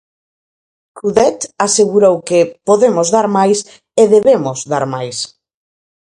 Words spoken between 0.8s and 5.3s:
Coudet asegurou que "podemos dar máis e debemos dar máis".